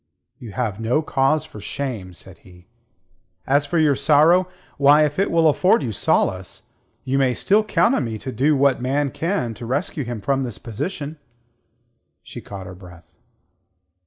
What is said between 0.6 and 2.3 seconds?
no cause for shame,"